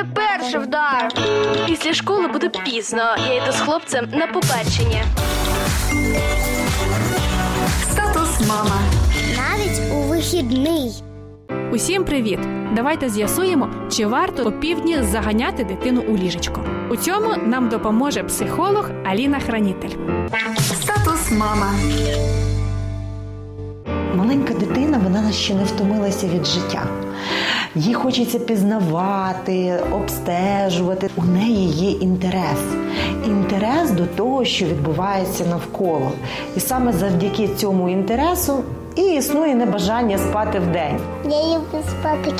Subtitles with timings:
[0.00, 1.08] мене перший вдар.
[1.66, 3.02] Після школи буде пізно.
[3.28, 5.04] Я йду з хлопцем на побачення.
[7.82, 8.80] Статус мама.
[9.36, 10.92] Навіть у вихідний.
[11.72, 12.38] Усім привіт!
[12.76, 16.64] Давайте з'ясуємо, чи варто о півдні заганяти дитину у ліжечко.
[16.90, 19.96] У цьому нам допоможе психолог Аліна Хранітель.
[20.74, 21.72] Статус мама.
[24.14, 26.99] Маленька дитина, вона ще не втомилася від життя.
[27.74, 31.10] Їй хочеться пізнавати, обстежувати.
[31.16, 32.60] У неї є інтерес.
[33.26, 36.12] Інтерес до того, що відбувається навколо.
[36.56, 38.62] І саме завдяки цьому інтересу
[38.96, 40.98] і існує небажання спати вдень.
[41.24, 42.32] Я люблю спати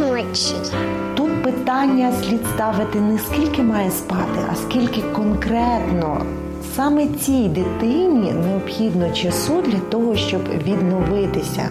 [0.00, 0.54] ночі.
[1.14, 6.20] Тут питання слід ставити не скільки має спати, а скільки конкретно
[6.76, 11.70] саме цій дитині необхідно часу для того, щоб відновитися.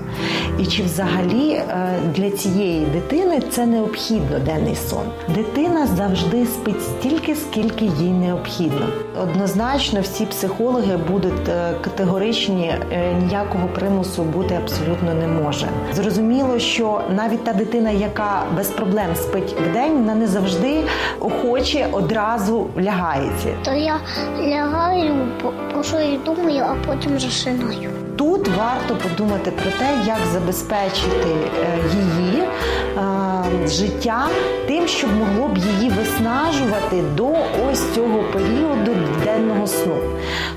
[0.60, 5.04] І чи взагалі е, для цієї дитини це необхідно денний сон?
[5.36, 8.86] Дитина завжди спить стільки, скільки їй необхідно.
[9.22, 15.68] Однозначно, всі психологи будуть е, категоричні, е, ніякого примусу бути абсолютно не може.
[15.94, 20.84] Зрозуміло, що навіть та дитина, яка без проблем спить вдень, вона не завжди
[21.20, 23.50] охоче одразу лягається.
[23.66, 24.00] То я
[24.40, 24.95] лягаю,
[25.42, 27.90] по- про що я думаю, а потім засинаю.
[28.18, 31.30] Тут варто подумати про те, як забезпечити
[31.64, 34.28] е, її е, життя
[34.68, 37.28] тим, щоб могло б її виснажувати до
[37.72, 38.92] ось цього періоду
[39.24, 39.96] денного сну.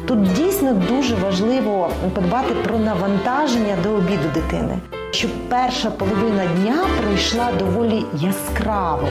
[0.06, 4.78] Тут дійсно дуже важливо подбати про навантаження до обіду дитини.
[5.10, 9.08] Щоб перша половина дня пройшла доволі яскраво,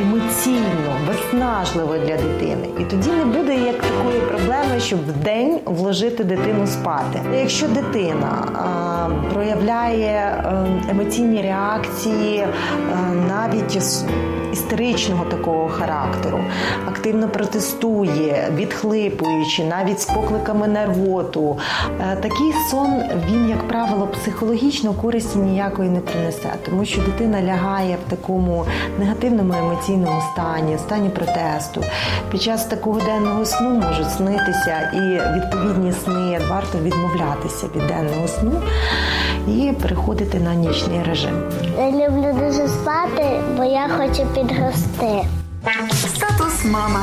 [0.00, 2.68] емоційно, виснажливо для дитини.
[2.80, 7.20] І тоді не буде як такої проблеми, щоб в день вложити дитину спати.
[7.34, 12.46] Якщо дитина а, проявляє е, емоційні реакції,
[12.92, 14.04] а, навіть с-
[14.52, 16.38] істеричного такого характеру,
[16.88, 21.58] активно протестує, відхлипуючи, навіть з покликами на рвоту.
[22.00, 22.90] Е, Такий сон
[23.30, 28.66] він, як правило, психологічно користі ніякої не принесе, тому що дитина лягає в такому
[28.98, 31.84] негативному емоційному стані, стані протесту.
[32.30, 38.52] Під час такого денного сну можуть снитися і відповідні сни варто відмовлятися від денного сну
[39.48, 41.42] і переходити на нічний режим.
[41.78, 45.28] Я люблю дуже спати, бо я хочу підрости.
[45.90, 47.00] Статус мама.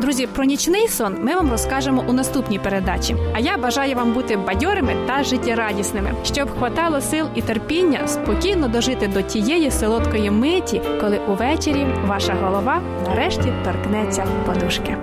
[0.00, 3.16] Друзі, про нічний сон ми вам розкажемо у наступній передачі.
[3.34, 9.08] А я бажаю вам бути бадьорими та життєрадісними, щоб хватало сил і терпіння спокійно дожити
[9.08, 14.96] до тієї солодкої миті, коли увечері ваша голова нарешті торкнеться подушки.